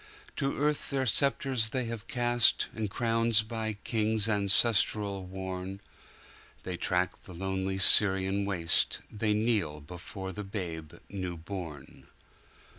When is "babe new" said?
10.43-11.37